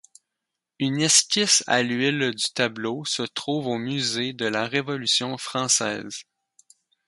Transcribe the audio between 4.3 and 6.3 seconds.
de la Révolution française.